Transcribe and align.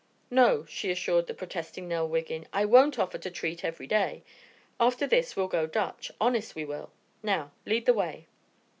"No," 0.31 0.65
she 0.65 0.89
assured 0.89 1.27
the 1.27 1.33
protesting 1.35 1.87
Nell 1.87 2.07
Wiggin, 2.09 2.47
"I 2.51 2.65
won't 2.65 2.97
offer 2.97 3.19
to 3.19 3.29
treat 3.29 3.63
every 3.63 3.85
day. 3.85 4.23
After 4.79 5.05
this 5.05 5.35
we'll 5.35 5.47
go 5.47 5.67
Dutch, 5.67 6.11
honest 6.19 6.55
we 6.55 6.65
will! 6.65 6.91
Now 7.21 7.51
lead 7.67 7.85
the 7.85 7.93
way." 7.93 8.25